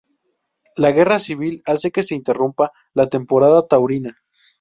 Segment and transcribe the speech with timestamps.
[0.77, 4.09] La guerra civil hace que se interrumpa la temporada taurina.